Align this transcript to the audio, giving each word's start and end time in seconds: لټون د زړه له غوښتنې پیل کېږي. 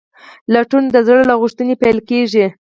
لټون 0.53 0.83
د 0.93 0.97
زړه 1.07 1.23
له 1.29 1.35
غوښتنې 1.41 1.75
پیل 1.83 1.97
کېږي. 2.09 2.45